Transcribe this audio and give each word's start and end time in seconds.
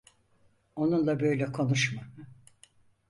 Onunla 0.75 1.19
böyle 1.19 1.51
konuşma. 1.51 2.01